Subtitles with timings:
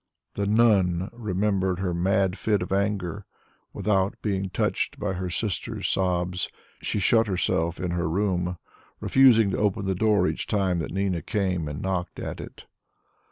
[0.33, 3.27] The "nun" remembered her mad fit of anger;
[3.71, 6.49] without being touched by her sister's sobs,
[6.81, 8.57] she shut herself in her room,
[8.99, 12.65] refusing to open the door each time that Nina came and knocked at it.